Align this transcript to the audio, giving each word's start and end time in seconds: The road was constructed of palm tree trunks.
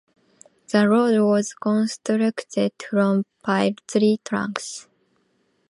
The 0.69 0.89
road 0.89 1.21
was 1.23 1.53
constructed 1.53 2.73
of 2.97 3.25
palm 3.43 3.75
tree 3.87 4.19
trunks. 4.25 4.87